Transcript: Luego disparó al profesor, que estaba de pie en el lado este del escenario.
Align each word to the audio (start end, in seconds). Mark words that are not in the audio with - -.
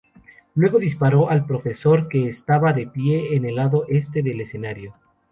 Luego 0.55 0.79
disparó 0.79 1.29
al 1.29 1.45
profesor, 1.45 2.07
que 2.09 2.27
estaba 2.27 2.73
de 2.73 2.87
pie 2.87 3.35
en 3.35 3.45
el 3.45 3.53
lado 3.57 3.85
este 3.87 4.23
del 4.23 4.41
escenario. 4.41 4.95